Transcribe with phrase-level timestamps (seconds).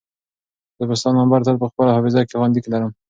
[0.77, 2.91] زه به ستا نمبر تل په خپل حافظه کې خوندي لرم.